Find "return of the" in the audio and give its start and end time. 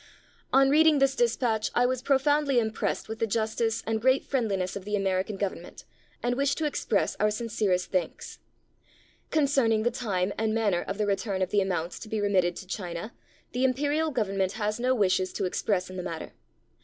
11.05-11.61